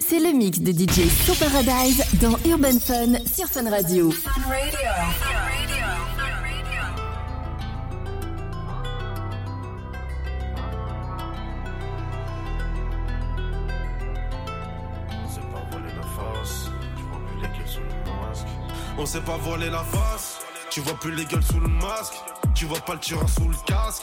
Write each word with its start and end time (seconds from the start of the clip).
C'est 0.00 0.20
le 0.20 0.32
mix 0.32 0.58
de 0.60 0.72
DJ 0.72 1.08
So 1.26 1.34
Paradise 1.34 2.02
dans 2.20 2.36
Urban 2.48 2.78
Fun 2.78 3.24
sur 3.26 3.46
Fun 3.46 3.68
Radio. 3.68 4.10
Fun 4.10 4.30
Radio. 4.48 4.88
On 19.00 19.06
sait 19.06 19.20
pas 19.20 19.36
voler 19.36 19.70
la 19.70 19.84
face, 19.84 20.38
tu 20.70 20.80
vois 20.80 20.94
plus 20.94 21.14
les 21.14 21.24
gueules 21.24 21.42
sous 21.42 21.60
le 21.60 21.68
masque, 21.68 22.14
tu 22.54 22.64
vois 22.64 22.80
pas 22.80 22.94
le 22.94 23.00
tireur 23.00 23.28
sous 23.28 23.48
le 23.48 23.54
casque. 23.64 24.02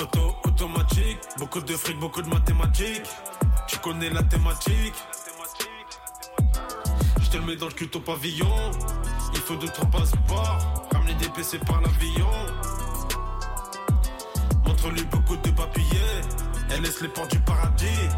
Auto, 0.00 0.36
automatique, 0.44 1.18
beaucoup 1.38 1.60
de 1.60 1.74
fric, 1.74 1.98
beaucoup 1.98 2.22
de 2.22 2.28
mathématiques. 2.28 3.02
Connais 3.86 4.10
la 4.10 4.24
thématique. 4.24 4.96
Je 7.22 7.30
te 7.30 7.36
mets 7.36 7.54
dans 7.54 7.68
le 7.68 7.72
cul 7.72 7.88
au 7.94 8.00
pavillon. 8.00 8.72
Il 9.32 9.38
faut 9.38 9.54
deux 9.54 9.68
trois 9.68 9.86
passeports. 9.86 10.88
Ramener 10.92 11.14
des 11.14 11.28
PC 11.28 11.58
par 11.58 11.80
l'avion. 11.80 12.28
Montre-lui 14.66 15.04
beaucoup 15.04 15.36
de 15.36 15.50
papiers. 15.50 15.84
Elle 16.68 16.82
laisse 16.82 17.00
les 17.00 17.06
portes 17.06 17.30
du 17.30 17.38
paradis. 17.38 18.08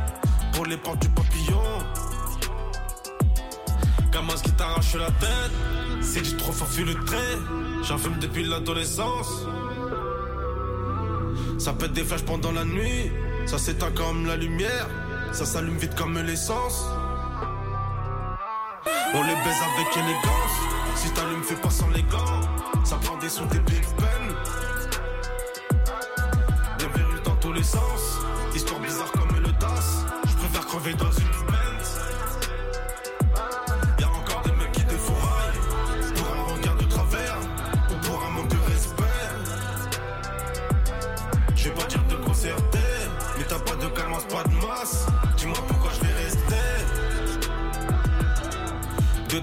Pour 0.55 0.65
les 0.65 0.79
portes 0.79 1.03
du 1.03 1.11
papillon. 1.11 1.63
Gamin 4.11 4.37
qui 4.43 4.53
t'arrache 4.53 4.95
la 4.95 5.11
tête. 5.11 5.53
C'est 6.01 6.23
du 6.23 6.35
trop 6.39 6.53
fort, 6.53 6.69
le. 6.79 7.85
J'en 7.85 7.99
fume 7.99 8.19
depuis 8.19 8.45
l'adolescence. 8.45 9.47
Ça 11.59 11.75
pète 11.75 11.93
des 11.93 12.05
flashs 12.05 12.25
pendant 12.25 12.53
la 12.53 12.65
nuit. 12.65 13.13
Ça 13.45 13.59
s'éteint 13.59 13.93
comme 13.93 14.25
la 14.25 14.37
lumière. 14.37 14.89
Ça 15.33 15.45
s'allume 15.45 15.77
vite 15.77 15.95
comme 15.95 16.19
l'essence. 16.19 16.85
On 19.15 19.23
les 19.23 19.35
baise 19.35 19.63
avec 19.75 19.97
élégance. 19.97 20.57
Si 20.97 21.11
t'allumes, 21.11 21.43
fais 21.43 21.55
pas 21.57 21.71
sans 21.71 21.89
les 21.91 22.03
gants. 22.03 22.41
Ça 22.85 22.97
prend 22.97 23.17
des 23.19 23.29
sons 23.29 23.47
des 23.47 23.61
Big 23.61 23.85
Ben. 23.99 24.35
Des 26.79 26.87
verrues 26.99 27.21
dans 27.25 27.37
tous 27.37 27.53
les 27.53 27.63
sens. 27.63 28.19
Histoire 28.55 28.81
bizarre 28.81 29.13
comme 29.13 29.41
le 29.41 29.53
DAS. 29.53 30.05
Je 30.29 30.35
préfère 30.35 30.67
crever 30.67 30.95
dans 30.95 31.13
une 31.13 31.28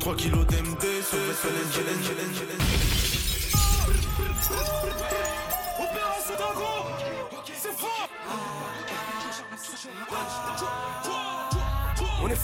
3 0.05 0.15
kilos 0.17 0.45
d'MD 0.45 0.85
sur 1.01 1.17
le 1.17 2.64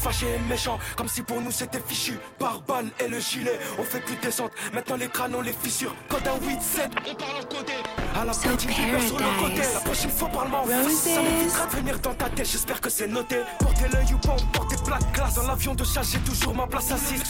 on 0.01 0.09
est 0.09 0.13
fâché 0.13 0.27
et 0.35 0.49
méchant, 0.49 0.79
comme 0.95 1.07
si 1.07 1.21
pour 1.21 1.41
nous 1.41 1.51
c'était 1.51 1.81
fichu. 1.85 2.17
Par 2.39 2.61
balle 2.61 2.89
et 2.99 3.07
le 3.07 3.19
gilet, 3.19 3.59
on 3.77 3.83
fait 3.83 3.99
plus 3.99 4.15
de 4.15 4.21
descente. 4.21 4.51
Maintenant 4.73 4.95
les 4.95 5.07
crânes, 5.07 5.35
on 5.35 5.41
les 5.41 5.53
fissure. 5.53 5.93
Code 6.09 6.27
un 6.27 6.37
8-7, 6.45 6.89
on 7.09 7.15
parle 7.15 7.31
en 7.37 7.43
côté. 7.43 7.73
À 8.15 8.25
la 8.25 8.33
so 8.33 8.41
sur 8.41 9.17
le 9.17 9.39
côté. 9.41 9.61
La 9.73 9.79
prochaine 9.79 10.09
fois, 10.09 10.29
parle-moi 10.29 10.63
Ça 10.89 11.21
m'évitera 11.21 11.65
de 11.65 11.75
venir 11.75 11.99
dans 11.99 12.13
ta 12.13 12.29
tête, 12.29 12.49
j'espère 12.49 12.81
que 12.81 12.89
c'est 12.89 13.07
noté. 13.07 13.37
Portez 13.59 13.87
l'œil 13.93 14.13
ou 14.13 14.17
pas, 14.17 14.35
portez 14.53 14.75
plaque 14.83 15.11
classe. 15.13 15.35
Dans 15.35 15.47
l'avion 15.47 15.75
de 15.75 15.83
chasse, 15.83 16.11
j'ai 16.11 16.19
toujours 16.19 16.55
ma 16.55 16.67
place 16.67 16.91
assise. 16.91 17.23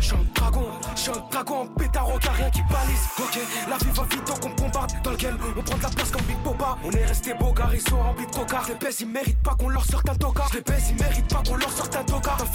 J'suis 0.00 0.14
un 0.14 0.24
dragon, 0.34 0.66
j'suis 0.96 1.10
un 1.10 1.28
dragon 1.30 1.60
en 1.62 1.66
pétard, 1.66 2.08
au 2.08 2.18
rien 2.18 2.50
qui 2.50 2.62
balise. 2.62 3.08
Ok, 3.18 3.38
la 3.68 3.76
vie 3.76 3.92
va 3.92 4.02
vite 4.04 4.26
donc 4.26 4.44
on 4.44 4.62
bombarde. 4.62 4.92
Dans 5.02 5.10
le 5.10 5.16
game, 5.16 5.38
on 5.56 5.62
prend 5.62 5.76
de 5.76 5.82
la 5.82 5.88
place 5.88 6.10
comme 6.10 6.22
Big 6.22 6.38
Boba. 6.38 6.78
On 6.84 6.90
est 6.90 7.04
resté 7.04 7.34
beau 7.34 7.52
car 7.52 7.74
ils 7.74 7.80
sont 7.80 8.00
remplis 8.00 8.26
de 8.26 8.30
coca. 8.30 8.62
Les 8.68 8.74
baise, 8.74 9.00
ils 9.00 9.08
méritent 9.08 9.42
pas 9.42 9.54
qu'on 9.54 9.68
leur 9.68 9.84
sorte 9.84 10.08
un 10.08 10.14
toca. 10.14 10.44
Les 10.54 10.60
baise, 10.60 10.86
ils 10.90 11.02
méritent 11.02 11.28
pas 11.28 11.42
qu'on 11.46 11.56
leur 11.56 11.70
sorte 11.70 11.96
un 11.96 11.97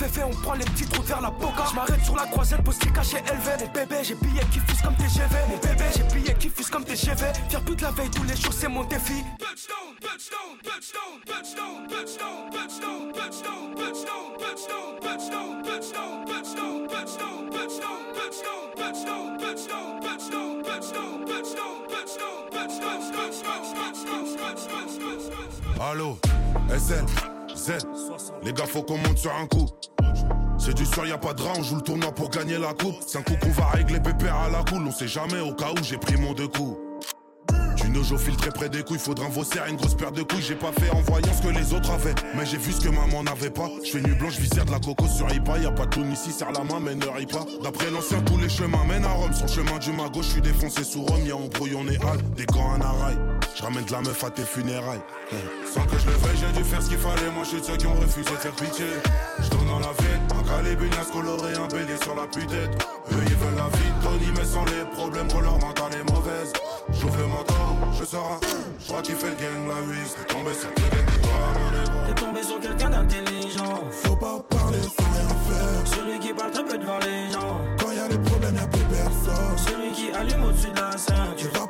fait, 0.08 0.24
on 0.24 0.30
prend 0.30 0.54
les 0.54 0.66
petites 0.66 0.96
routes 0.96 1.06
vers 1.06 1.22
la 1.22 1.30
boca. 1.30 1.66
J'm'arrête 1.72 2.04
sur 2.04 2.16
la 2.16 2.26
croisette, 2.26 2.64
poste 2.64 2.92
caché 2.94 3.18
élevé. 3.18 3.52
Mon 3.60 3.72
bébé, 3.72 3.96
j'ai 4.04 4.16
billets 4.16 4.46
qui 4.52 4.60
fusent 4.60 4.82
comme 4.82 4.96
TGV. 4.96 5.36
Mon 5.50 5.58
bébé, 5.58 5.86
j'ai 5.96 6.04
billets 6.04 6.36
qui 6.36 6.50
fusent 6.50 6.70
comme 6.70 6.84
TGV. 6.84 7.26
Faire 7.50 7.64
toute 7.66 7.82
la 7.82 7.92
veille, 7.92 8.10
tous 8.10 8.24
les 8.24 8.36
jours, 8.36 8.54
c'est 8.54 8.68
mon 8.68 8.84
défi. 8.84 9.24
Allô, 25.80 26.18
SN, 26.70 27.06
Les 28.44 28.54
gars, 28.54 28.66
faut 28.66 28.84
qu'on 28.84 28.98
monte 28.98 29.18
sur 29.18 29.34
un 29.34 29.48
coup. 29.48 29.68
C'est 30.58 30.74
du 30.74 30.86
soir, 30.86 31.06
y 31.06 31.12
a 31.12 31.18
pas 31.18 31.34
de 31.34 31.42
rang, 31.42 31.54
on 31.58 31.64
joue 31.64 31.76
le 31.76 31.82
tournoi 31.82 32.12
pour 32.12 32.30
gagner 32.30 32.58
la 32.58 32.74
coupe. 32.74 32.96
C'est 33.06 33.18
un 33.18 33.22
coup 33.22 33.36
qu'on 33.42 33.52
va 33.52 33.68
régler 33.68 34.00
pépère 34.00 34.36
à 34.36 34.50
la 34.50 34.64
cool, 34.64 34.86
on 34.88 34.92
sait 34.92 35.08
jamais 35.08 35.40
au 35.40 35.54
cas 35.54 35.72
où 35.72 35.84
j'ai 35.84 35.98
pris 35.98 36.18
mon 36.18 36.34
deux 36.34 36.48
coups. 36.48 36.78
Du 37.78 37.90
nojo 37.90 38.18
filtré 38.18 38.50
près 38.52 38.70
des 38.70 38.84
couilles, 38.84 39.00
faudra 39.00 39.26
un 39.26 39.70
une 39.70 39.76
grosse 39.76 39.96
paire 39.96 40.12
de 40.12 40.24
couilles. 40.24 40.42
J'ai 40.42 40.56
pas 40.56 40.72
fait 40.72 40.90
en 40.92 41.02
voyant 41.02 41.34
ce 41.34 41.42
que 41.42 41.50
les 41.50 41.74
autres 41.74 41.92
avaient, 41.92 42.16
mais 42.36 42.46
j'ai 42.46 42.58
vu 42.58 42.72
ce 42.72 42.82
que 42.82 42.90
maman 42.90 43.24
n'avait 43.24 43.50
pas. 43.50 43.70
Je 43.84 43.92
fais 43.92 44.02
nuit 44.02 44.16
blanche, 44.16 44.38
visère 44.38 44.66
de 44.66 44.72
la 44.72 44.80
coco 44.80 45.08
sur 45.08 45.30
Ipa. 45.34 45.58
Y 45.58 45.66
a 45.66 45.72
pas 45.72 45.86
de 45.86 45.90
tout 45.90 46.06
ici, 46.06 46.32
serre 46.32 46.52
la 46.52 46.64
main, 46.64 46.80
mais 46.80 46.96
ne 46.96 47.06
rit 47.06 47.26
pas. 47.26 47.46
D'après 47.64 47.90
l'ancien, 47.90 48.22
tous 48.22 48.38
les 48.38 48.50
chemins 48.50 48.84
mènent 48.86 49.06
à 49.06 49.14
Rome. 49.14 49.34
Sur 49.34 49.48
chemin 49.48 49.80
du 49.80 49.92
mago, 49.92 50.22
je 50.22 50.30
suis 50.30 50.42
défoncé 50.42 50.84
sous 50.84 51.04
Rome. 51.04 51.26
Y'a 51.26 51.36
embrouille, 51.36 51.76
on 51.76 51.88
est 51.88 52.02
hal, 52.04 52.20
des 52.36 52.46
camps 52.46 52.80
à 52.80 52.92
rail. 52.92 53.18
Je 53.56 53.62
ramène 53.62 53.86
de 53.86 53.92
la 53.92 54.02
meuf 54.02 54.24
à 54.24 54.32
tes 54.32 54.44
funérailles. 54.44 55.02
Sans 55.72 55.86
que 55.86 55.98
je 56.00 56.08
le 56.08 56.14
veuille, 56.14 56.38
j'ai 56.38 56.58
dû 56.58 56.64
faire 56.64 56.82
ce 56.82 56.90
qu'il 56.90 56.98
fallait. 56.98 57.30
Moi, 57.34 57.44
je 57.44 57.50
suis 57.50 57.62
de 57.62 57.66
ceux 57.66 57.78
qui 57.78 57.86
ont 57.86 57.94
refusé 57.94 58.32
de 58.32 58.36
faire 58.36 58.52
pitié. 58.52 58.86
Je 59.40 59.50
tourne 59.50 59.68
dans 59.68 59.80
la 59.80 59.94
ville, 59.94 60.22
un 60.38 60.44
calébunias 60.44 61.06
coloré, 61.12 61.54
un 61.54 61.68
bélier 61.68 61.98
sur 62.02 62.16
la 62.16 62.24
putette. 62.24 62.88
Eux, 63.12 63.24
ils 63.26 63.36
veulent 63.36 63.56
la 63.56 63.70
vie 63.78 63.92
Tony, 64.02 64.32
mais 64.36 64.46
sans 64.46 64.66
les 64.66 64.84
problèmes, 64.96 65.28
que 65.28 65.38
leur 65.38 65.60
mental 65.60 65.92
est 65.94 66.12
mauvaise. 66.12 66.54
J'ouvre 66.94 67.18
le 67.18 67.28
manteau, 67.28 67.54
je 68.00 68.06
sors. 68.06 68.40
Je 68.80 68.88
crois 68.88 69.02
qu'il 69.02 69.16
fait 69.16 69.30
le 69.30 69.36
gang, 69.36 69.68
la 69.68 69.82
vie. 69.94 70.10
T'es 70.10 70.34
tombé 70.34 70.54
sur 70.54 70.74
quelqu'un 70.74 71.04
T'es 72.08 72.14
tombé 72.22 72.44
sur 72.44 72.60
quelqu'un 72.60 72.90
d'intelligent. 72.90 73.84
Faut 73.92 74.16
pas 74.16 74.40
parler 74.50 74.82
sans 74.82 75.10
rien 75.14 75.30
faire. 75.48 75.96
Celui 75.96 76.20
qui 76.20 76.34
parle 76.34 76.52
très 76.52 76.66
peu 76.66 76.78
devant 76.78 77.00
les 77.00 77.32
gens. 77.32 77.62
Quand 77.80 77.92
y 77.92 78.00
a 78.00 78.08
des 78.08 78.18
problèmes, 78.18 78.56
y'a 78.56 78.68
plus 78.68 78.82
personne. 78.82 79.58
Celui 79.58 79.92
qui 79.92 80.12
allume 80.12 80.44
au-dessus 80.44 80.72
de 80.72 80.80
la 80.80 80.98
scène. 80.98 81.34
Tu 81.38 81.48
vas 81.48 81.63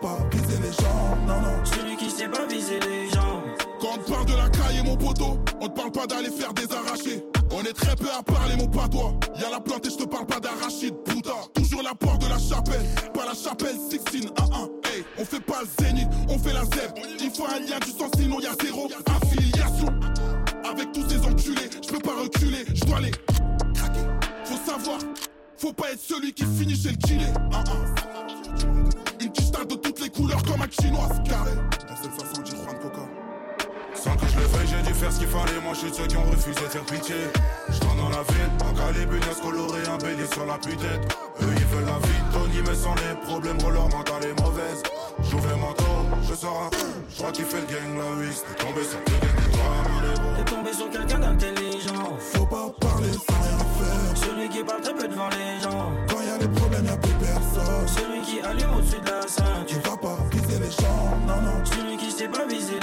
on 5.64 5.70
te 5.70 5.80
parle 5.80 5.92
pas 5.92 6.08
d'aller 6.08 6.30
faire 6.30 6.54
des 6.54 6.70
arrachés. 6.74 7.24
On 7.52 7.62
est 7.64 7.74
très 7.74 7.96
peu 7.96 8.10
à 8.12 8.22
parler, 8.22 8.56
mon 8.58 8.68
patois. 8.68 9.14
Y'a 9.40 9.50
la 9.50 9.62
plante 9.62 9.86
et 9.86 9.90
je 9.90 9.96
te 9.96 10.04
parle 10.04 10.26
pas 10.26 10.40
d'arachide, 10.40 10.96
putain. 11.06 11.32
Toujours 11.54 11.82
la 11.84 11.96
porte 11.96 12.22
de 12.22 12.28
la 12.28 12.38
chapelle, 12.38 12.84
pas 13.14 13.26
la 13.26 13.34
chapelle 13.34 13.78
16, 13.90 14.26
1-1. 14.26 14.30
Hey, 14.86 15.06
on 15.18 15.24
fait 15.24 15.40
pas 15.40 15.62
le 15.62 15.86
zénith, 15.86 16.10
on 16.28 16.38
fait 16.38 16.54
la 16.54 16.66
zèbre. 16.66 16.96
Il 17.20 17.32
faut 17.32 17.46
un 17.46 17.60
lien 17.60 17.80
du 17.80 17.92
sang, 17.92 18.10
sinon 18.18 18.40
y'a 18.42 18.52
zéro 18.62 18.90
affiliation. 19.08 19.88
Avec 20.70 20.92
tous 20.92 21.08
ces 21.08 21.20
enculés, 21.20 21.70
je 21.82 21.88
peux 21.88 22.00
pas 22.00 22.16
reculer, 22.22 22.66
je 22.74 22.84
dois 22.84 23.00
les 23.00 23.12
craquer. 23.12 24.02
Faut 24.44 24.70
savoir, 24.70 24.98
faut 25.58 25.74
pas 25.74 25.92
être 25.92 26.02
celui 26.02 26.34
qui 26.34 26.44
finit 26.44 26.76
chez 26.76 26.90
le 26.90 26.98
kiné. 26.98 27.28
1-1. 27.52 29.22
Une 29.22 29.32
petite 29.32 29.54
de 29.70 29.76
toutes 29.76 30.02
les 30.02 30.10
couleurs 30.10 30.44
comme 30.44 30.62
un 30.62 30.70
chinoise, 30.70 31.22
carré. 31.24 31.52
SL70 34.04 34.10
Juan 34.10 34.14
Coca. 34.14 34.14
Sans 34.14 34.16
que 34.16 34.28
je 34.28 34.38
le 34.38 34.46
veuille, 34.46 34.68
j'ai 34.68 34.82
dû 34.88 34.94
faire 34.94 35.12
ce 35.12 35.20
qu'il 35.20 35.28
fallait. 35.28 35.60
Moi, 35.64 35.74
je 35.74 35.80
suis 35.80 35.92
de 35.92 35.96
ceux 35.96 36.08
qui 36.08 36.18
ont 36.18 36.24
refusé 36.24 36.62
de 36.62 36.70
faire 36.70 36.86
pitié. 36.86 37.16
Je 37.70 37.80
dans 37.80 38.10
la 38.10 38.24
ville, 38.24 38.52
un 38.60 38.74
calébunias 38.74 39.40
coloré, 39.42 39.82
un 39.88 39.98
bélier 39.98 40.28
sur 40.32 40.46
la 40.46 40.58
putette. 40.58 41.18
Eux, 41.42 41.54
ils 41.56 41.66
veulent 41.66 41.86
la 41.86 42.00
vie 42.08 42.22
Tony, 42.34 42.62
mais 42.68 42.76
sans 42.76 42.96
les 42.96 43.16
problèmes, 43.26 43.58
leur 43.62 43.90
mental 43.90 44.24
est 44.24 44.42
mauvaise. 44.42 44.84
J'ouvre 45.30 45.48
le 45.50 45.56
manteau, 45.56 45.96
je 46.28 46.36
sors 46.36 46.64
un. 46.64 46.70
Je 47.10 47.18
crois 47.18 47.32
qu'il 47.32 47.46
fait 47.46 47.62
le 47.62 47.68
gang, 47.68 47.98
la 47.98 48.22
huisse. 48.22 48.44
T'es 48.44 48.66
tombé 48.66 48.84
sur 48.84 49.04
quelqu'un 49.04 49.34
T'es 50.36 50.52
tombé 50.52 50.74
sur 50.74 50.90
quelqu'un 50.90 51.20
d'intelligent. 51.20 52.18
Faut 52.20 52.46
pas 52.46 52.70
parler 52.80 53.12
sans 53.14 53.42
rien 53.42 53.58
faire. 53.78 54.18
Celui 54.18 54.50
qui 54.50 54.64
parle 54.64 54.82
très 54.82 54.96
peu 54.96 55.08
devant 55.08 55.30
les 55.30 55.62
gens. 55.62 55.92
Quand 56.10 56.22
y 56.22 56.30
a 56.30 56.38
des 56.38 56.48
problèmes, 56.48 56.86
y'a 56.86 56.98
plus 56.98 57.14
personne. 57.14 57.88
Celui 57.88 58.22
qui 58.22 58.42
allume 58.42 58.74
au-dessus 58.78 59.00
de 59.00 59.10
la 59.10 59.28
scène. 59.28 59.66
Tu 59.68 59.76
vas 59.76 59.98
pas 59.98 60.18
viser 60.32 60.60
les 60.60 60.72
gens, 60.72 61.18
non, 61.28 61.42
non. 61.42 61.64
Celui 61.64 61.98
qui 61.98 62.12
sait 62.12 62.28
pas 62.28 62.46
viser 62.46 62.80
les. 62.82 62.83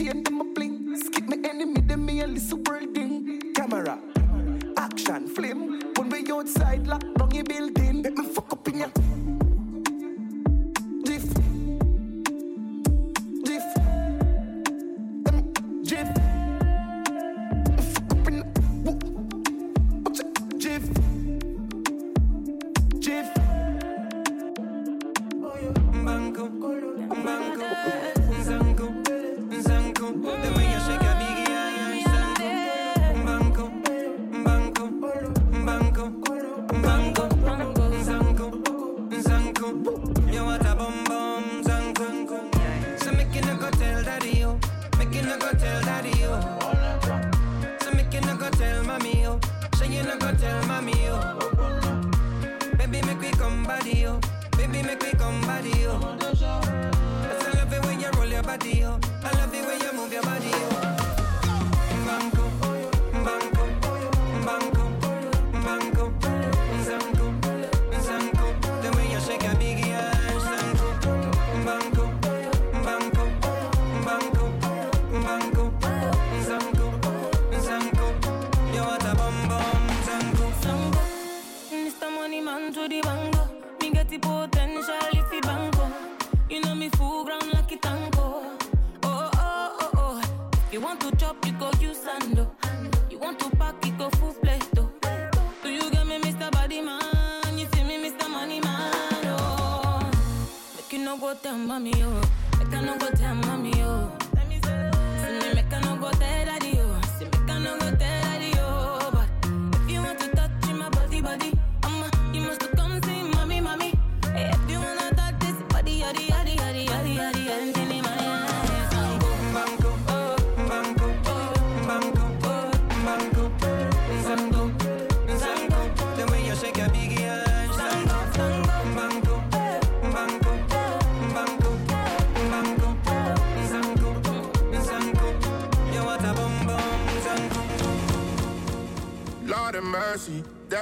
chain 0.00 0.24
to 0.24 0.30
my 0.30 0.44
bling. 0.54 0.96
Skip 0.96 1.28
me 1.28 1.36
enemy, 1.44 1.80
them 1.82 2.06
me 2.06 2.22
a 2.22 2.26
little 2.26 2.58
world 2.66 2.94
thing. 2.94 3.52
Camera, 3.54 3.98
action, 4.76 5.28
flame. 5.28 5.80
When 5.96 6.08
we 6.08 6.30
outside, 6.32 6.86
lock 6.86 7.04
down 7.18 7.30
your 7.32 7.44
building. 7.44 8.02
Let 8.02 8.14
me 8.14 8.24
fuck 8.24 8.52
up 8.52 8.68
in 8.68 8.78
ya. 8.78 9.19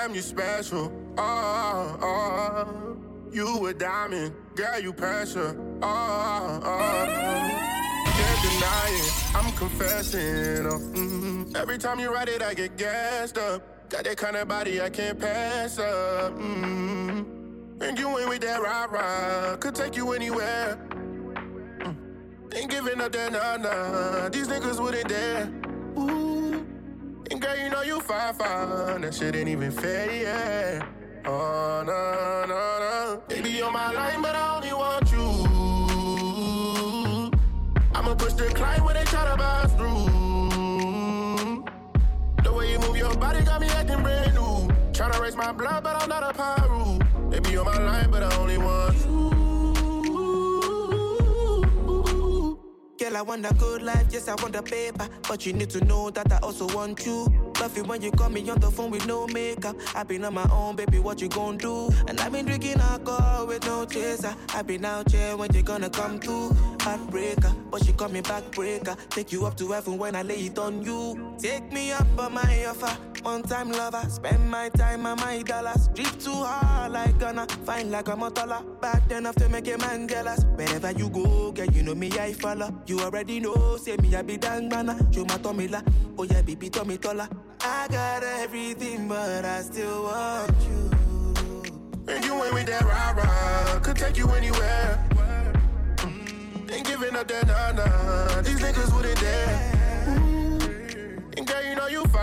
Damn 0.09 0.15
you 0.15 0.23
special. 0.23 0.93
Oh, 1.19 1.99
oh, 2.03 2.97
you 3.31 3.67
a 3.67 3.75
diamond, 3.75 4.35
girl 4.55 4.81
you 4.81 4.93
pressure. 4.93 5.55
Oh, 5.83 6.61
oh, 6.65 7.07
can't 8.07 8.43
deny 8.43 8.89
it, 8.89 9.37
I'm 9.37 9.53
confessing. 9.53 10.67
Oh, 10.67 10.79
mm, 10.95 11.57
every 11.57 11.77
time 11.79 12.01
you 12.01 12.13
write 12.13 12.29
it, 12.29 12.43
I 12.43 12.55
get 12.55 12.79
gassed 12.79 13.37
up. 13.37 13.91
Got 13.91 14.05
that 14.05 14.17
kind 14.17 14.37
of 14.37 14.49
body 14.49 14.81
I 14.81 14.91
can't 14.91 15.19
pass 15.19 15.79
up. 15.79 16.33
Mm, 16.33 17.83
and 17.83 17.99
you 17.99 18.19
ain't 18.19 18.29
with 18.29 18.41
that 18.41 18.63
rah 18.63 18.85
rah, 18.85 19.57
could 19.57 19.75
take 19.75 19.97
you 19.97 20.13
anywhere. 20.13 20.79
Mm, 21.81 22.55
ain't 22.55 22.71
giving 22.71 23.01
up 23.01 23.13
that 23.13 23.33
nah 23.33 23.57
nah, 23.57 24.29
these 24.31 24.49
niggas 24.49 24.81
wouldn't 24.81 25.09
dare. 25.09 25.53
Ooh. 25.99 26.38
And 27.31 27.43
girl, 27.43 27.57
you 27.59 27.69
know 27.69 27.83
you 27.83 28.01
fine, 28.01 28.35
fine. 28.35 29.03
That 29.03 29.15
shit 29.15 29.37
ain't 29.37 29.49
even 29.49 29.71
fair, 29.71 30.11
yeah. 30.11 30.83
Oh, 31.27 31.83
no, 31.87 32.45
no, 32.49 32.79
no. 32.79 33.23
Baby, 33.29 33.61
on 33.61 33.73
my 33.73 33.93
line, 33.93 34.23
but 34.23 34.35
I 34.35 34.57
only 34.57 34.73
want 34.73 35.13
you. 35.13 35.29
I'ma 37.95 38.15
push 38.15 38.33
the 38.33 38.47
climb 38.55 38.85
when 38.85 38.95
they 38.95 39.05
try 39.05 39.31
to 39.31 39.37
bust 39.37 39.77
through. 39.77 40.07
The 42.45 42.53
way 42.53 42.73
you 42.73 42.79
move 42.79 42.97
your 42.97 43.15
body 43.17 43.45
got 43.45 43.61
me 43.61 43.67
acting 43.69 44.03
brand 44.03 44.35
new. 44.35 44.69
Tryna 44.93 45.21
raise 45.21 45.37
my 45.37 45.53
blood, 45.53 45.85
but 45.85 46.01
I'm 46.03 46.09
not 46.09 46.23
a 46.23 46.33
pyro. 46.33 46.99
Baby, 47.31 47.59
on 47.59 47.67
my 47.67 47.79
line, 47.79 48.11
but 48.11 48.23
I 48.23 48.35
only 48.39 48.57
want 48.57 48.97
you. 49.05 49.18
Girl, 53.09 53.17
I 53.17 53.23
want 53.23 53.51
a 53.51 53.55
good 53.55 53.81
life, 53.81 54.09
yes, 54.11 54.29
I 54.29 54.35
want 54.35 54.55
a 54.55 54.63
paper. 54.63 55.09
But 55.27 55.47
you 55.47 55.55
need 55.55 55.71
to 55.71 55.83
know 55.83 56.11
that 56.11 56.31
I 56.31 56.37
also 56.41 56.67
want 56.75 57.07
you. 57.07 57.25
Love 57.59 57.75
you 57.75 57.85
when 57.85 58.03
you 58.03 58.11
call 58.11 58.29
me 58.29 58.47
on 58.51 58.61
the 58.61 58.71
phone 58.71 58.91
with 58.91 59.07
no 59.07 59.27
makeup. 59.29 59.77
I've 59.95 60.07
been 60.07 60.27
on 60.27 60.35
my 60.35 60.47
own, 60.53 60.77
baby, 60.77 60.99
what 60.99 61.19
you 61.23 61.31
gon' 61.31 61.57
do? 61.57 61.89
And 62.07 62.21
I've 62.21 62.33
been 62.33 62.45
drinking 62.45 62.81
alcohol 62.81 63.47
with 63.47 63.65
no 63.65 63.87
chaser. 63.87 64.37
I've 64.51 64.67
been 64.67 64.85
out 64.85 65.11
here 65.11 65.39
when 65.39 65.51
you 65.55 65.63
gonna 65.63 65.89
come 65.89 66.21
through. 66.21 66.51
Heartbreaker, 66.81 67.55
but 67.71 67.83
she 67.83 67.95
call 67.95 68.11
me 68.11 68.21
backbreaker. 68.21 68.95
Take 69.09 69.33
you 69.33 69.47
up 69.47 69.57
to 69.57 69.73
heaven 69.73 69.97
when 69.97 70.15
I 70.15 70.21
lay 70.21 70.45
it 70.45 70.59
on 70.59 70.83
you. 70.83 71.35
Take 71.39 71.73
me 71.73 71.93
up 71.93 72.07
on 72.19 72.35
my 72.35 72.67
offer. 72.67 72.95
One 73.29 73.43
time 73.43 73.71
lover, 73.71 74.09
spend 74.09 74.51
my 74.51 74.71
time 74.71 75.05
and 75.05 75.21
my 75.21 75.43
dollars. 75.43 75.89
Drip 75.89 76.19
too 76.19 76.33
hard 76.33 76.93
like 76.93 77.19
gonna 77.19 77.47
fine 77.67 77.91
like 77.91 78.09
a 78.09 78.13
motola. 78.13 78.65
Bad 78.81 79.13
enough 79.13 79.35
to 79.35 79.51
make 79.51 79.69
a 79.69 79.77
man 79.77 80.09
jealous. 80.09 80.45
Wherever 80.57 80.93
you 80.93 81.11
go, 81.11 81.53
girl, 81.53 81.67
you 81.67 81.83
know 81.83 81.95
me, 81.95 82.11
I 82.19 82.33
follow. 82.33 82.73
You 82.87 83.01
already 83.01 83.39
know, 83.41 83.77
say 83.77 83.99
me, 83.99 84.17
I 84.17 84.23
be 84.23 84.39
dang 84.39 84.71
mana. 84.71 84.97
Show 85.13 85.27
my 85.27 85.37
tummy 85.37 85.69
la, 85.69 85.83
oh 86.17 86.23
yeah, 86.25 86.41
baby, 86.41 86.71
tummy 86.71 86.97
tola. 86.97 87.29
I 87.61 87.87
got 87.91 88.23
everything, 88.23 89.09
but 89.09 89.45
I 89.45 89.61
still 89.61 90.05
want 90.05 90.57
you. 90.63 90.91
And 92.09 92.25
you 92.25 92.33
ain't 92.43 92.55
with 92.55 92.67
that 92.67 92.83
rah 92.83 93.11
rah, 93.11 93.79
could 93.81 93.97
take 93.97 94.17
you 94.17 94.27
anywhere. 94.31 95.07
Mm, 95.97 96.73
Ain't 96.73 96.87
giving 96.87 97.15
up 97.15 97.29
that 97.29 97.47
nah 97.47 97.73
nah, 97.73 98.41
these 98.41 98.59
niggas 98.59 98.91
wouldn't 98.97 99.21
dare. 99.21 99.48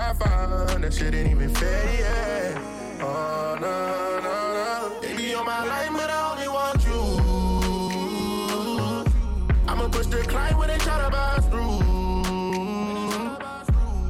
Fine 0.05 0.17
fine, 0.17 0.81
that 0.81 0.93
shit 0.93 1.15
ain't 1.15 1.31
even 1.31 1.49
fair, 1.49 1.99
yeah. 1.99 3.01
Oh 3.01 3.57
no 3.59 4.19
no 4.21 4.53
no, 4.53 5.01
baby 5.01 5.33
on 5.33 5.45
my 5.47 5.65
line, 5.65 5.93
but 5.93 6.09
I 6.11 6.31
only 6.31 6.47
want 6.47 6.85
you. 6.85 7.01
I'ma 9.67 9.87
push 9.87 10.05
the 10.05 10.17
climb 10.27 10.57
when 10.59 10.67
they 10.67 10.77
try 10.77 11.01
to 11.03 11.09
bust 11.09 11.49
through. 11.49 11.79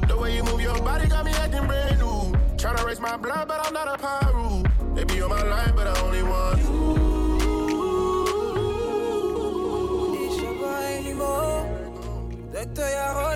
The 0.06 0.16
way 0.18 0.36
you 0.36 0.42
move 0.44 0.60
your 0.60 0.78
body 0.82 1.08
got 1.08 1.24
me 1.24 1.32
acting 1.32 1.66
brand 1.66 1.98
new. 1.98 2.30
Tryna 2.58 2.84
raise 2.84 3.00
my 3.00 3.16
blood, 3.16 3.48
but 3.48 3.66
I'm 3.66 3.72
not 3.72 3.88
a 3.88 3.96
pyro. 3.96 4.64
They 4.94 5.04
be 5.04 5.22
on 5.22 5.30
my 5.30 5.42
line, 5.42 5.72
but 5.74 5.86
I 5.86 5.98
only 6.02 6.22
want 6.22 6.58
you. 6.58 7.06
Docteur 12.52 12.88
Yaro 12.88 13.35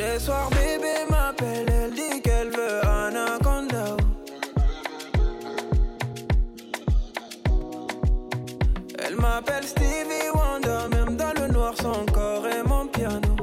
Les 0.00 0.18
soirs, 0.18 0.48
bébé 0.48 0.94
m'appelle, 1.10 1.66
elle 1.68 1.92
dit 1.92 2.22
qu'elle 2.22 2.48
veut 2.48 2.80
anaconda. 2.86 3.98
Elle 9.04 9.16
m'appelle 9.16 9.64
Stevie 9.64 10.30
Wonder, 10.32 10.88
même 10.90 11.18
dans 11.18 11.34
le 11.38 11.52
noir, 11.52 11.74
son 11.76 12.06
corps 12.06 12.46
est 12.46 12.62
mon 12.62 12.86
piano. 12.86 13.36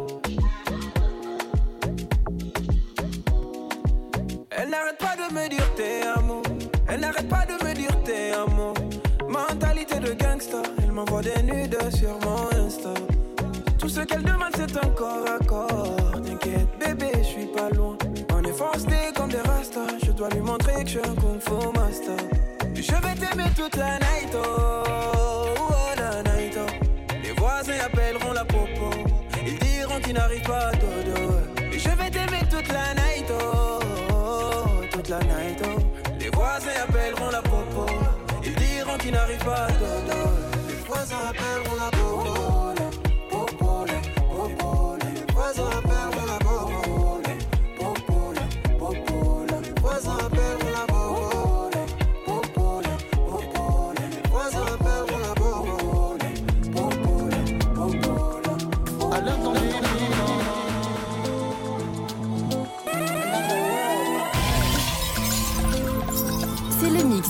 Elle 4.50 4.70
n'arrête 4.70 4.98
pas 4.98 5.16
de 5.16 5.32
me 5.36 5.48
dire 5.50 5.76
n'arrête 7.02 7.30
pas 7.30 7.46
de 7.46 7.64
me 7.64 7.74
dire 7.76 8.04
t'es 8.04 8.32
mot. 8.48 8.74
Mentalité 9.30 10.00
de 10.00 10.14
gangsta, 10.14 10.64
elle 10.82 10.92
m'envoie 10.92 11.22
des 11.22 11.44
nudes 11.44 11.78
sur 11.96 12.18
mon 12.26 12.50
Insta. 12.66 13.17
Tout 13.88 13.94
ce 13.94 14.02
qu'elle 14.02 14.24
demande 14.24 14.52
c'est 14.54 14.76
un 14.76 14.90
corps 14.90 15.26
à 15.26 15.46
corps. 15.46 15.96
T'inquiète 16.22 16.68
bébé, 16.78 17.10
je 17.20 17.24
suis 17.24 17.46
pas 17.46 17.70
loin. 17.70 17.98
On 18.34 18.44
est 18.44 18.52
forcé 18.52 19.14
comme 19.16 19.30
des 19.30 19.40
rastas. 19.40 19.96
Je 20.06 20.12
dois 20.12 20.28
lui 20.28 20.42
montrer 20.42 20.84
que 20.84 20.90
je 20.90 21.00
suis 21.00 21.00
un 21.00 21.16
kung 21.16 21.40
fu 21.40 21.54
master. 21.74 22.18
Je 22.76 22.82
vais 22.82 23.16
t'aimer 23.16 23.50
toute 23.56 23.78
la 23.78 23.98
night, 24.00 24.36
oh, 24.36 24.84
oh, 24.86 25.72
la 25.96 26.22
night, 26.24 26.58
oh. 26.58 26.86
Les 27.24 27.32
voisins 27.32 27.80
appelleront 27.86 28.34
la 28.34 28.44
popo. 28.44 28.90
Ils 29.46 29.58
diront 29.58 30.02
qu'ils 30.02 30.16
n'arrivent 30.16 30.42
pas 30.42 30.68
à 30.68 30.72
dodo. 30.74 31.38
Je 31.72 31.90
vais 31.90 32.10
t'aimer 32.10 32.44
toute 32.52 32.68
la 32.68 32.94
night, 32.94 33.32
oh, 33.42 33.80
oh, 34.12 34.86
toute 34.92 35.08
la 35.08 35.20
night, 35.20 35.64
oh. 35.64 35.80
Les 36.20 36.30
voisins 36.32 36.78
appelleront 36.84 37.30
la 37.32 37.42
popo. 37.42 37.86
Ils 38.44 38.54
diront 38.54 38.98
qu'ils 38.98 39.14
n'arrivent 39.14 39.46
pas 39.46 39.68
dodo. 39.80 40.20
Les 40.68 40.84
voisins 40.86 41.16
appelleront 41.30 41.76
la 41.78 41.90
popo. 41.90 42.07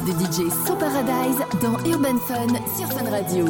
De 0.05 0.11
DJ 0.11 0.49
So 0.65 0.75
Paradise 0.75 1.39
dans 1.61 1.77
Urban 1.89 2.17
Fun 2.19 2.47
sur 2.77 2.87
Fun 2.87 3.09
Radio. 3.09 3.45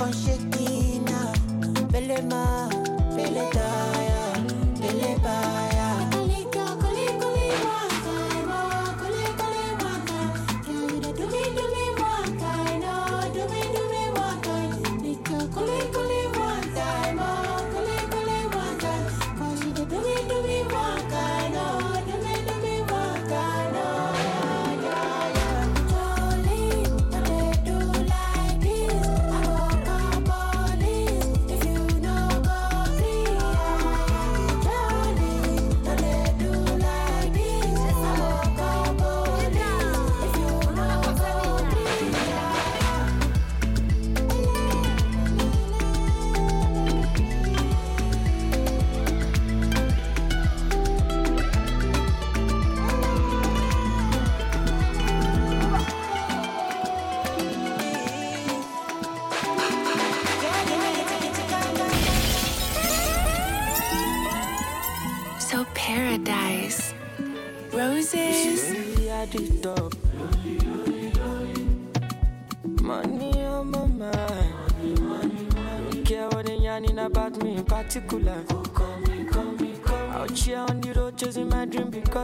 up 0.00 0.06
on 0.06 0.12
shaking. 0.12 0.59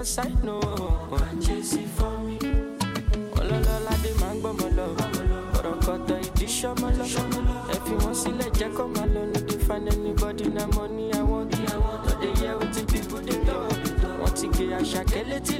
I 0.06 0.28
know. 0.44 0.60
Chasing 1.42 1.88
for 1.96 2.18
me. 2.20 2.38
Ọlọ́lọ́lá 3.38 3.92
dé 4.02 4.10
máa 4.20 4.32
ń 4.34 4.38
gbọ́ 4.40 4.52
mọ́ 4.58 4.68
lọ. 4.78 4.86
Ọ̀rọ̀ 5.56 5.74
kọ̀tọ̀ 5.84 6.18
ìdí 6.26 6.46
ṣọ́mọ́ 6.58 6.90
lọ. 6.98 7.04
Ẹ 7.74 7.76
fi 7.84 7.92
wọ́n 8.02 8.14
sílẹ̀ 8.20 8.48
jẹ́ 8.58 8.70
kó 8.76 8.84
máa 8.94 9.06
lọ. 9.14 9.20
No 9.32 9.40
dey 9.48 9.58
find 9.66 9.88
anybody 9.92 10.46
na 10.56 10.64
money 10.74 11.12
I 11.12 11.22
want. 11.30 11.52
No 12.06 12.12
dey 12.20 12.32
hear 12.38 12.54
wetin 12.58 12.86
people 12.92 13.20
dey 13.28 13.38
talk. 13.46 13.70
Wọ́n 14.20 14.32
ti 14.38 14.46
gé 14.56 14.64
àṣàkẹ́ 14.80 15.22
létí 15.30 15.56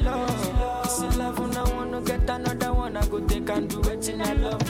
love 1.19 1.45
na 1.55 1.62
one 1.76 1.91
no 1.91 2.00
get 2.00 2.29
another 2.31 2.73
one. 2.73 2.97
I 2.97 3.07
go 3.11 3.19
take 3.29 3.50
and 3.50 3.69
do 3.69 3.79
wetin 3.87 4.21
I 4.23 4.33
love. 4.45 4.66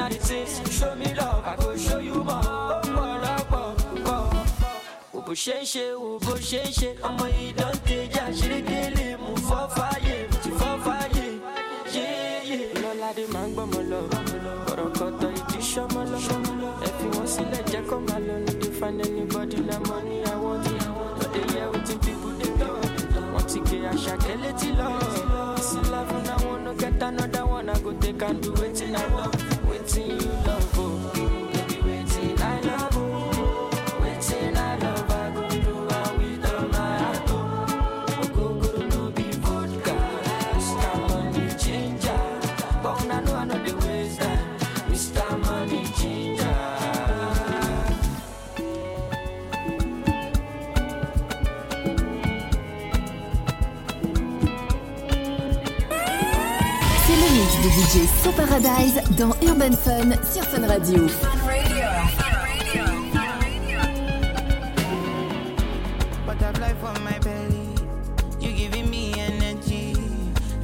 Show 0.00 0.94
me 0.96 1.12
love, 1.14 1.44
I 1.44 1.56
go 1.56 1.76
show 1.76 1.98
you 1.98 2.14
more. 2.24 2.40
Oh, 2.42 2.80
wo 5.12 5.20
bó 5.20 5.32
ṣe 5.34 5.60
ń 5.60 6.72
ṣe, 6.72 6.88
ọmọ 7.08 7.26
yìí 7.36 7.52
dán 7.58 7.74
tẹjà 7.86 8.24
ṣeré 8.38 8.58
délé, 8.68 8.99
Paradise 58.32 59.00
dans 59.16 59.30
Urban 59.42 59.72
Fun 59.72 60.10
sur 60.24 60.44
Fun 60.44 60.66
Radio. 60.66 61.06
Radio. 61.44 61.86
Radio. 62.42 62.84
Butterfly 66.26 66.74
for 66.80 67.00
my 67.00 67.18
belly, 67.20 67.74
you 68.40 68.52
giving 68.52 68.88
me 68.88 69.14
energy. 69.18 69.94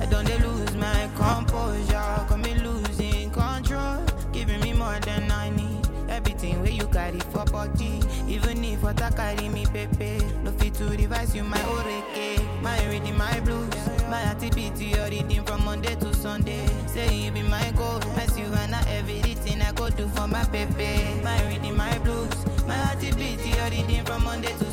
I 0.01 0.07
don't 0.07 0.29
lose 0.41 0.77
my 0.77 1.09
composure, 1.17 2.27
come 2.29 2.43
me 2.43 2.55
losing 2.55 3.31
control, 3.31 4.05
giving 4.33 4.61
me 4.61 4.73
more 4.73 5.01
than 5.01 5.31
I 5.31 5.51
need. 5.51 5.87
Everything 6.09 6.61
where 6.63 6.71
you 6.71 6.87
carry 6.89 7.21
for 7.33 7.45
body, 7.47 8.01
even 8.29 8.63
if 8.65 8.83
water 8.83 9.11
carry 9.17 9.49
me 9.49 9.67
pepe, 9.67 10.19
no 10.45 10.53
fit 10.53 10.75
to 10.75 10.85
revise 10.85 11.35
you 11.35 11.43
my 11.43 11.59
oreke, 11.59 12.63
my 12.63 12.87
reading 12.89 13.17
my 13.19 13.41
blues, 13.41 13.75
my 14.09 14.23
activity 14.23 14.85
your 14.87 15.09
reading 15.09 15.45
from 15.45 15.65
Monday 15.65 15.95
to 15.97 16.15
Sunday. 16.15 16.65
You 17.13 17.31
be 17.31 17.43
my 17.43 17.71
goal, 17.77 18.01
my 18.17 18.27
Savannah 18.27 18.85
everything 18.89 19.63
I 19.63 19.73
go 19.73 19.89
do 19.91 20.09
for 20.09 20.27
my 20.27 20.45
baby. 20.49 21.21
My 21.23 21.49
reading 21.49 21.77
my 21.77 21.97
blues, 21.99 22.35
my 22.67 22.75
heart 22.75 22.97
activity 23.03 23.51
your 23.51 23.71
reading 23.71 24.05
from 24.05 24.25
Monday 24.25 24.53
to 24.59 24.66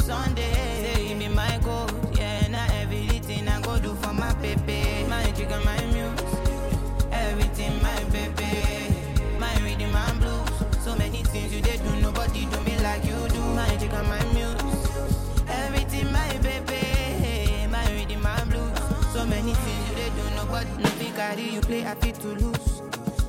carry 21.14 21.50
you 21.50 21.62
play, 21.62 21.86
I 21.86 21.96
feel 21.96 22.14
to 22.14 22.28
lose. 22.28 22.82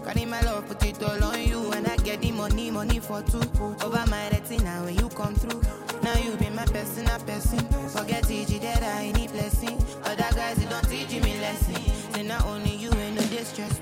Carry 0.05 0.25
my 0.25 0.41
love, 0.43 0.67
put 0.67 0.85
it 0.85 1.03
all 1.03 1.25
on 1.25 1.41
you, 1.41 1.73
and 1.73 1.87
I 1.87 1.97
get 1.97 2.21
the 2.21 2.33
money, 2.33 2.71
money 2.71 2.99
for 2.99 3.23
two. 3.23 3.43
Over 3.85 4.05
my 4.09 4.29
retina 4.31 4.83
when 4.85 4.97
you 4.97 5.09
come 5.09 5.35
through. 5.35 5.63
Now 6.03 6.15
you 6.19 6.37
be 6.37 6.51
my 6.51 6.65
person, 6.67 7.07
a 7.07 7.19
person. 7.21 7.61
Forget 7.89 8.25
teach 8.25 8.49
that 8.61 8.83
I 8.83 9.13
need 9.13 9.33
blessing. 9.33 9.79
Other 10.05 10.29
guys, 10.35 10.57
they 10.57 10.67
don't 10.67 10.89
teach 10.89 11.23
me 11.23 11.41
lesson. 11.41 11.75
Say 12.13 12.23
not 12.23 12.45
only 12.47 12.77
you 12.77 12.93
ain't 12.93 13.17
no 13.17 13.23
distress 13.23 13.79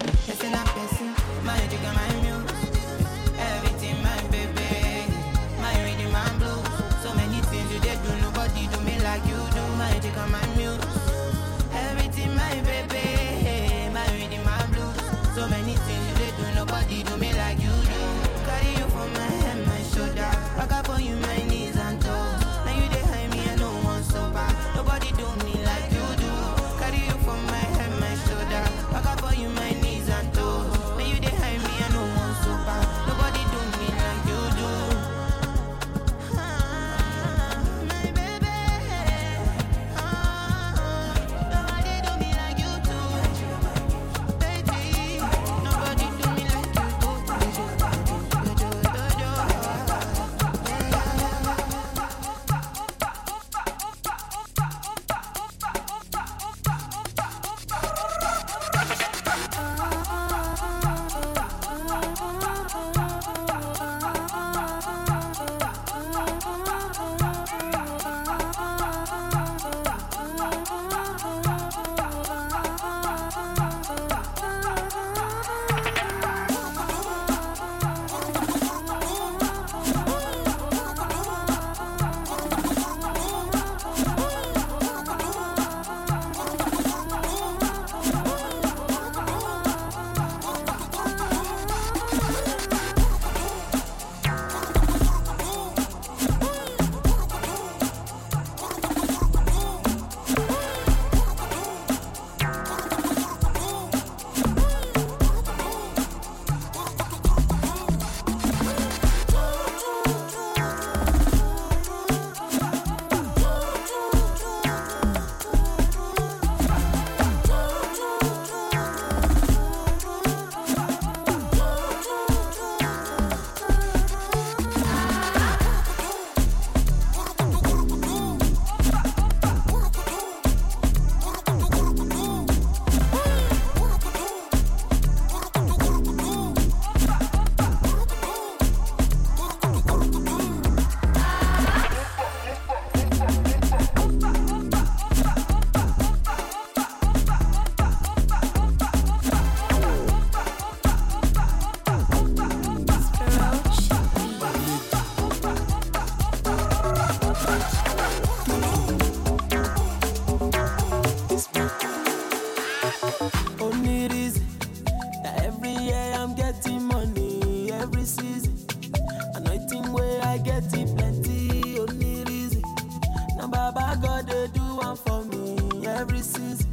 God 174.02 174.26
they 174.26 174.48
do 174.48 174.60
one 174.76 174.96
for 174.96 175.24
me 175.24 175.86
every 175.86 176.20
season. 176.20 176.66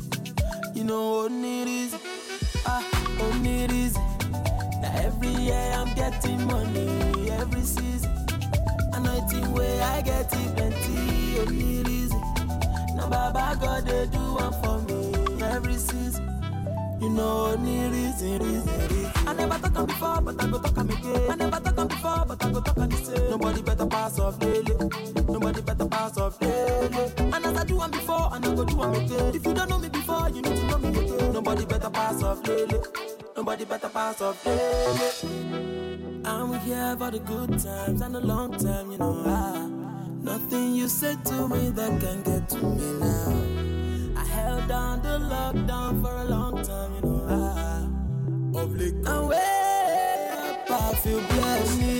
You 0.73 0.83
know 0.83 1.25
only 1.25 1.63
reason, 1.65 1.99
ah 2.65 2.83
only 3.21 3.67
reason 3.67 4.01
that 4.81 5.05
every 5.05 5.29
year 5.29 5.71
I'm 5.75 5.93
getting 5.93 6.45
money 6.47 7.29
every 7.31 7.61
season. 7.61 8.11
Anointing 8.93 9.53
way 9.53 9.79
I 9.81 10.01
get 10.01 10.33
it 10.33 10.55
plenty. 10.55 11.39
Only 11.39 11.83
reason 11.83 12.21
now 12.95 13.07
Baba 13.09 13.57
God 13.61 13.85
they 13.85 14.07
do 14.07 14.19
one 14.33 14.53
for 14.63 14.79
me 14.87 15.43
every 15.43 15.75
season. 15.75 16.28
You 17.01 17.09
know 17.09 17.45
only 17.53 17.87
reason, 17.89 18.39
reason, 18.39 18.87
reason. 18.89 19.11
I 19.25 19.33
never 19.33 19.69
talk 19.69 19.87
before, 19.87 20.21
but 20.21 20.43
I 20.43 20.47
go 20.47 20.59
talk 20.59 20.77
am 20.77 20.89
again. 20.89 21.31
I 21.31 21.35
never 21.35 21.59
talk 21.59 21.87
before, 21.89 22.25
but 22.27 22.45
I 22.45 22.51
go 22.51 22.59
talk 22.59 22.75
the 22.75 22.95
same. 22.97 23.29
Nobody 23.29 23.61
better 23.61 23.85
pass 23.85 24.19
off 24.19 24.41
Lele. 24.41 24.89
Nobody 25.27 25.61
better 25.61 25.87
pass 25.87 26.17
off 26.17 26.41
Lele. 26.41 27.11
And 27.33 27.45
as 27.45 27.57
I 27.57 27.63
do 27.63 27.81
am 27.81 27.91
before, 27.91 28.29
and 28.33 28.45
I 28.45 28.53
go 28.53 28.65
do 28.65 28.83
am 28.83 28.93
again. 28.95 29.35
If 29.35 29.45
you 29.45 29.53
don't 29.53 29.69
know 29.69 29.77
me 29.79 29.87
before, 29.89 30.27
you 30.29 30.41
need 30.41 30.55
to 30.57 30.63
know 30.67 30.77
me 30.77 30.89
again. 30.89 31.33
Nobody 31.33 31.65
better 31.65 31.89
pass 31.89 32.21
off 32.21 32.45
Lele. 32.45 32.83
Nobody 33.37 33.65
better 33.65 33.89
pass 33.89 34.21
off 34.21 34.45
Lele. 34.45 36.25
I'm 36.25 36.59
here 36.59 36.95
for 36.97 37.11
the 37.11 37.19
good 37.19 37.59
times 37.59 38.01
and 38.01 38.13
the 38.13 38.19
long 38.19 38.57
time, 38.57 38.91
you 38.91 38.97
know. 38.97 39.23
Ah, 39.25 39.67
nothing 40.21 40.75
you 40.75 40.89
said 40.89 41.23
to 41.25 41.47
me 41.47 41.69
that 41.69 42.01
can 42.01 42.23
get 42.23 42.49
to 42.49 42.57
me 42.57 42.99
now. 42.99 43.58
I 44.39 44.41
held 44.41 44.67
down 44.69 45.01
the 45.01 45.19
lockdown 45.19 46.01
for 46.01 46.15
a 46.15 46.23
long 46.23 46.63
time, 46.63 46.93
you 46.95 47.01
know. 47.01 47.25
Ah, 47.27 48.61
of 48.61 48.73
late. 48.79 48.93
And 49.05 49.27
wake 49.27 50.31
up, 50.31 50.71
I 50.71 50.95
feel 50.95 51.21
blessed. 51.27 51.98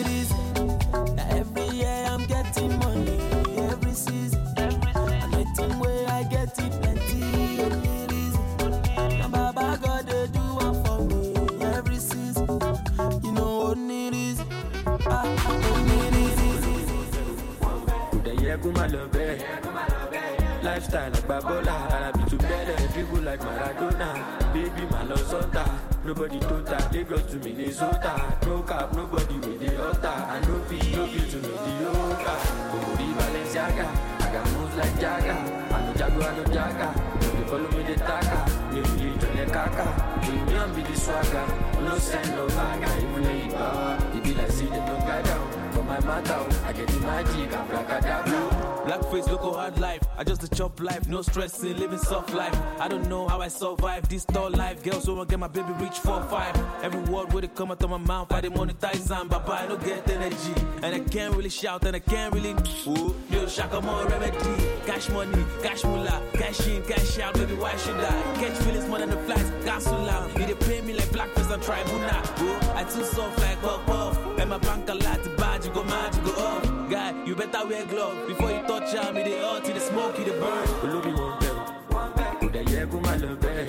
Nobody 26.20 26.40
total, 26.42 26.90
Lagos 26.92 27.24
to 27.32 27.38
Minnesota. 27.38 28.38
No 28.46 28.62
cap, 28.64 28.92
nobody 28.94 29.36
with 29.36 29.60
the 29.62 29.88
altar. 29.88 30.08
And 30.08 30.48
no 30.50 30.60
fee, 30.66 30.92
no 30.92 31.08
fee 31.08 31.32
to 31.32 31.38
mediocre. 31.38 32.40
Bobby 32.76 33.08
Balenciaga, 33.16 33.88
I 34.20 34.34
got 34.34 34.52
moves 34.52 34.76
like 34.76 35.00
Jagger. 35.00 35.32
I 35.32 35.80
know 35.80 35.94
Jago, 35.96 36.20
I 36.20 36.36
know. 36.36 36.44
No, 36.44 37.32
they 37.32 37.48
follow 37.48 37.72
me, 37.72 37.84
they 37.84 37.96
taka. 37.96 38.52
Me 38.74 38.82
really 38.82 39.18
to 39.18 39.28
the 39.28 39.46
kaka. 39.46 39.88
Me 40.28 40.56
and 40.56 40.76
be 40.76 40.82
the 40.82 41.00
swagger. 41.00 41.46
No 41.86 41.98
send 41.98 42.36
no 42.36 42.48
bagger. 42.48 42.92
Even 42.98 43.24
though 43.24 43.32
you 43.32 43.52
power, 43.54 43.98
it 44.14 44.22
be 44.22 44.34
like 44.34 44.52
see 44.52 44.66
them 44.66 44.86
no 44.88 44.98
guy 45.00 45.22
down. 45.22 45.72
For 45.72 45.84
my 45.84 46.02
matter, 46.02 46.46
I 46.66 46.74
get 46.74 46.88
the 46.90 47.00
magic, 47.00 47.58
I'm 47.58 47.66
bracadabra. 47.70 48.86
Blackface, 48.86 49.28
local 49.30 49.54
hard 49.54 49.80
life. 49.80 50.09
I 50.20 50.24
just 50.26 50.44
a 50.44 50.50
chop 50.50 50.82
life, 50.82 51.08
no 51.08 51.22
stressing, 51.22 51.78
living 51.78 51.98
soft 51.98 52.34
life. 52.34 52.54
I 52.78 52.90
don't 52.90 53.08
know 53.08 53.30
how 53.30 53.40
I 53.40 53.48
survive 53.48 54.10
this 54.10 54.26
tall 54.26 54.50
life. 54.50 54.84
Girls 54.84 55.10
want 55.10 55.30
get 55.30 55.40
my 55.40 55.48
baby 55.48 55.72
reach 55.80 56.00
four 56.00 56.22
five. 56.24 56.54
Every 56.84 57.00
word 57.04 57.32
would 57.32 57.56
come 57.56 57.72
out 57.72 57.82
of 57.82 57.90
my 57.90 57.96
mouth, 57.96 58.30
I 58.34 58.42
didn't 58.42 58.58
monetize 58.58 59.06
them, 59.06 59.30
but 59.30 59.48
I 59.48 59.66
don't 59.66 59.82
get 59.82 60.10
energy. 60.10 60.54
And 60.84 60.94
I 60.94 61.00
can't 61.00 61.34
really 61.38 61.50
shout, 61.50 61.86
and 61.86 61.96
I 61.96 62.00
can't 62.00 62.34
really. 62.34 62.54
Ooh, 62.88 63.16
yo, 63.30 63.48
shaka 63.48 63.80
more 63.80 64.06
remedy. 64.08 64.38
Cash 64.86 65.08
money, 65.08 65.46
cash 65.64 65.86
moolah, 65.86 66.22
cash 66.34 66.68
in, 66.68 66.84
cash 66.84 67.18
out, 67.20 67.36
baby, 67.36 67.54
why 67.54 67.78
should 67.78 67.96
I? 67.96 68.22
Catch 68.42 68.58
feelings 68.58 68.90
more 68.90 69.00
than 69.00 69.12
the 69.12 69.18
flights, 69.20 69.50
gas 69.64 69.86
so 69.86 70.04
loud. 70.04 70.38
You 70.38 70.48
they 70.48 70.56
pay 70.56 70.82
me 70.82 70.96
like 70.96 71.10
blackface 71.12 71.50
on 71.50 71.62
tribunal. 71.62 72.10
Ooh, 72.44 72.76
I 72.76 72.84
too 72.84 73.06
soft 73.06 73.40
like 73.40 73.62
puff 73.62 73.86
puff. 73.86 74.20
And 74.38 74.50
my 74.50 74.58
bank 74.58 74.90
a 74.90 74.96
lot 74.96 75.24
to 75.24 75.30
bad, 75.38 75.64
you 75.64 75.72
go 75.72 75.86
mad, 75.86 76.12
go 76.26 76.32
up. 76.34 76.69
Guy, 76.90 77.14
you 77.26 77.36
better 77.36 77.68
wear 77.68 77.86
glove 77.86 78.28
before 78.28 78.50
you 78.52 78.62
touch 78.64 78.94
him. 78.94 79.16
He 79.16 79.24
the 79.24 79.40
hot, 79.46 79.66
he 79.68 79.74
the 79.74 79.80
smoke, 79.80 80.16
he 80.18 80.24
the 80.24 80.32
burn. 80.42 80.66
Olóbi 80.84 81.12
mo 81.14 81.28
bẹ̀ 81.40 81.52
o, 81.54 82.02
kò 82.40 82.48
dẹ̀ 82.54 82.64
yẹ 82.72 82.82
kó 82.92 82.98
má 83.06 83.14
lọ 83.22 83.30
bẹ́ẹ̀. 83.44 83.68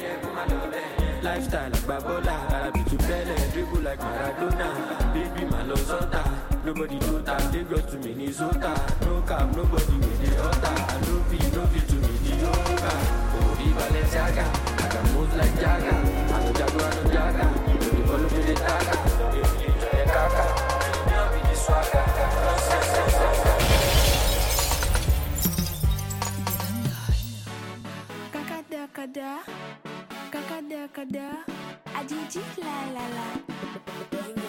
Lifestyle 1.26 1.74
àgbàbọ́là, 1.78 2.34
àràbì 2.54 2.80
tún 2.88 3.00
bẹ́lẹ̀, 3.08 3.38
dribble 3.52 3.80
like 3.86 4.02
Maradona. 4.04 4.68
Baby 5.14 5.42
ma 5.52 5.60
lọ 5.68 5.76
sọ́tà, 5.88 6.22
nobody 6.64 6.98
do 7.04 7.12
that, 7.26 7.40
ta, 7.42 7.48
Lagos 7.58 7.84
to 7.90 7.96
Minnesota. 8.04 8.72
No 9.04 9.12
cap, 9.28 9.46
nobody 9.56 9.96
wey 10.02 10.16
the 10.22 10.30
other. 10.48 10.74
I 10.94 10.96
no 11.04 11.14
fit, 11.28 11.46
no 11.54 11.62
fit 11.72 11.84
to 11.90 11.96
me 12.04 12.12
di 12.24 12.32
yoga. 12.42 12.92
Orí 13.44 13.68
balẹ̀ 13.76 14.06
ṣága, 14.14 14.44
I 14.82 14.86
can 14.92 15.04
move 15.14 15.32
like 15.40 15.56
Jaga. 15.62 15.94
Àlọ́ 16.34 16.52
jago, 16.58 16.80
àlọ́ 16.90 17.04
jaga, 17.14 17.44
ìlú 17.72 17.88
ìbọn 18.00 18.18
ló 18.22 18.28
fi 18.34 18.40
lè 18.48 18.54
dága. 18.66 18.94
Èmi 19.38 19.64
ìjọ 19.68 19.88
ẹ̀ 20.00 20.06
káka, 20.14 20.44
èmi 20.96 21.12
náà 21.16 21.26
fi 21.32 21.40
di. 21.48 22.09
Kakada 28.80 29.44
kada, 30.32 30.32
kakada 30.32 30.88
kada, 30.88 31.28
ajiji 32.00 32.40
la 32.64 32.76
la 32.96 33.04
la. 33.12 34.39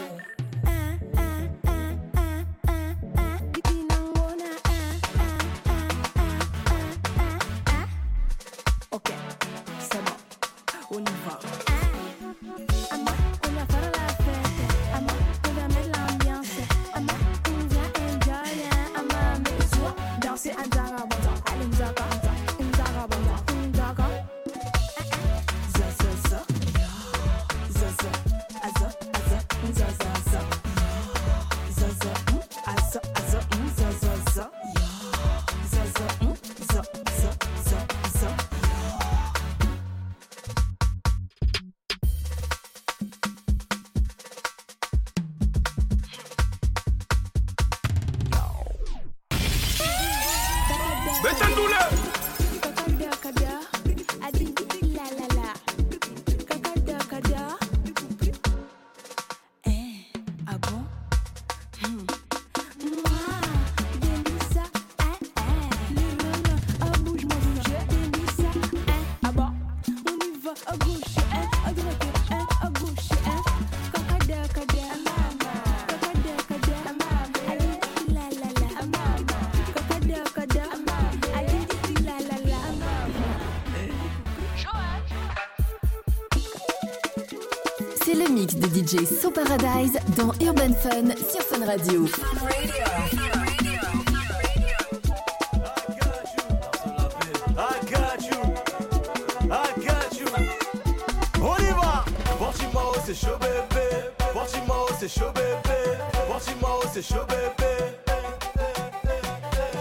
DJ 88.91 89.06
So 89.06 89.32
Paradise 89.32 89.97
dans 90.17 90.34
Urban 90.45 90.73
Fun 90.73 91.15
sur 91.15 91.41
Fun 91.43 91.65
Radio. 91.65 92.06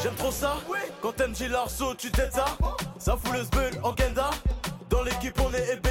J'aime 0.03 0.15
trop 0.15 0.31
ça. 0.31 0.57
Quand 1.03 1.13
Gilles 1.35 1.55
Arceau, 1.55 1.95
tu 1.97 2.13
t'aides 2.13 2.33
ça. 2.33 2.45
Ça 2.99 3.17
fout 3.17 3.33
le 3.33 3.43
sbeul 3.43 3.73
en 3.83 3.93
Kenda. 3.93 4.31
Dans 4.89 5.03
l'équipe, 5.03 5.37
on 5.45 5.53
est 5.53 5.73
ébélé. 5.73 5.90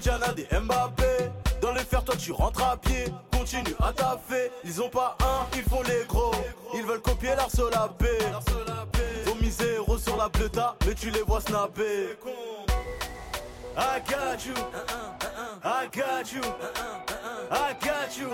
Oudjana, 0.00 0.32
des 0.32 0.46
Mbappé. 0.50 1.30
Dans 1.60 1.72
les 1.72 1.84
fers, 1.84 2.02
toi 2.02 2.14
tu 2.16 2.32
rentres 2.32 2.64
à 2.64 2.76
pied. 2.76 3.04
Continue 3.30 3.74
à 3.82 3.92
taffer. 3.92 4.50
Ils 4.64 4.80
ont 4.80 4.88
pas 4.88 5.16
un, 5.20 5.46
ils 5.56 5.62
font 5.62 5.82
les 5.82 6.06
gros. 6.08 6.32
Ils 6.74 6.82
veulent 6.84 7.02
copier 7.02 7.34
l'Arceau 7.36 7.68
la 7.68 7.86
paix. 7.86 8.18
Ils 9.24 9.30
ont 9.30 9.34
mis 9.36 9.50
zéro 9.50 9.98
sur 9.98 10.16
la 10.16 10.28
bleuta, 10.30 10.74
mais 10.86 10.94
tu 10.94 11.10
les 11.10 11.22
vois 11.22 11.42
snapper. 11.42 12.16
I 13.76 14.00
got 14.08 14.46
you. 14.46 14.54
I 15.62 15.86
got 15.92 16.32
you. 16.32 16.42
I 17.50 17.74
got 17.82 18.18
you. 18.18 18.30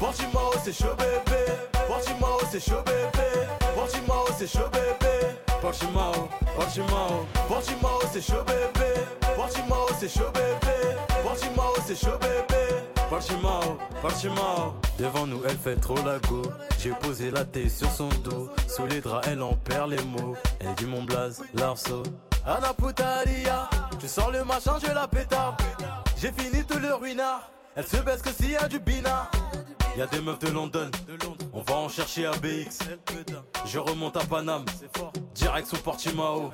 Baltimore, 0.00 0.54
c'est 0.64 0.72
chaud 0.72 0.96
bébé. 0.98 1.44
Baltimore, 1.88 2.42
c'est 2.50 2.60
chaud 2.60 2.82
bébé. 2.84 3.46
Baltimore, 3.76 4.28
c'est 4.36 4.48
chaud 4.48 4.68
bébé. 4.72 5.49
Baltimore, 5.62 6.28
Baltimore. 6.56 7.26
Baltimore, 7.48 8.02
c'est 8.12 8.22
chaud 8.22 8.42
bébé. 8.46 8.94
Baltimore, 9.36 9.90
c'est 9.98 10.08
chaud 10.08 10.30
bébé. 10.32 10.96
Baltimore, 11.22 11.76
c'est 11.86 11.96
chaud 11.96 12.18
bébé. 12.18 12.60
Baltimore, 13.10 13.76
Baltimore. 14.02 14.74
Devant 14.98 15.26
nous, 15.26 15.42
elle 15.46 15.58
fait 15.58 15.76
trop 15.76 15.96
la 15.96 16.18
go. 16.20 16.42
J'ai 16.78 16.90
posé 16.92 17.30
la 17.30 17.44
tête 17.44 17.70
sur 17.70 17.90
son 17.90 18.08
dos. 18.24 18.48
Sous 18.68 18.86
les 18.86 19.00
draps, 19.00 19.26
elle 19.28 19.42
en 19.42 19.54
perd 19.54 19.90
les 19.90 20.02
mots. 20.04 20.34
Elle 20.60 20.74
dit 20.76 20.86
mon 20.86 21.02
blaze, 21.02 21.42
l'arceau. 21.54 22.02
Anna 22.46 22.72
putaria, 22.72 23.68
tu 23.98 24.08
sors 24.08 24.30
le 24.30 24.42
machin, 24.44 24.78
je 24.82 24.92
la 24.92 25.06
pétard. 25.06 25.56
J'ai 26.16 26.32
fini 26.32 26.64
tout 26.64 26.78
le 26.78 26.94
ruinard. 26.94 27.50
Elle 27.76 27.86
se 27.86 27.98
baisse 27.98 28.22
que 28.22 28.30
s'il 28.30 28.52
y 28.52 28.56
a 28.56 28.66
du 28.66 28.78
bina. 28.78 29.30
Y 29.96 30.02
a 30.02 30.06
des 30.06 30.20
meufs 30.20 30.38
de 30.38 30.48
London, 30.50 30.90
on 31.52 31.62
va 31.62 31.74
en 31.74 31.88
chercher 31.88 32.26
à 32.26 32.30
BX. 32.32 32.78
Je 33.66 33.78
remonte 33.78 34.16
à 34.16 34.20
Paname, 34.20 34.64
direct 35.34 35.66
sous 35.68 35.76
Portimao. 35.76 36.50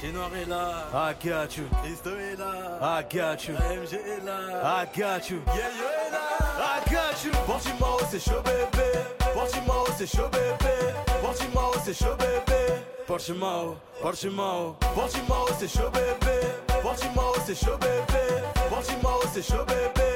Chez 0.00 0.12
Noir 0.12 0.30
est 0.34 0.48
là, 0.48 0.86
I 0.94 1.14
got 1.26 1.56
you. 1.56 1.64
Christo 1.82 2.10
est 2.10 2.36
là, 2.36 2.78
I 2.80 3.02
got 3.14 3.44
you. 3.46 3.54
MG 3.54 3.94
est 3.94 4.24
là, 4.24 4.84
I 4.84 4.98
got 4.98 5.28
you. 5.28 5.40
Yeah, 5.54 5.70
là, 6.12 6.78
I 6.78 6.90
got 6.90 7.24
you. 7.24 7.32
Portimao 7.46 7.98
c'est 8.10 8.20
chaud 8.20 8.42
bébé, 8.42 8.90
Portimao 9.34 9.86
c'est 9.98 10.06
chaud 10.06 10.28
bébé, 10.30 10.94
Portimao 11.20 11.72
c'est 11.84 11.94
chaud 11.94 12.16
bébé. 12.18 12.82
Portimao, 13.06 13.76
Portimao, 14.00 14.76
Portimao 14.94 15.46
c'est 15.58 15.68
chaud 15.68 15.90
bébé, 15.90 16.40
Portimao 16.82 17.34
c'est 17.44 17.54
chaud 17.54 17.76
bébé, 17.78 18.42
Portimao 18.70 19.20
c'est 19.32 19.42
chaud 19.42 19.64
bébé. 19.66 20.15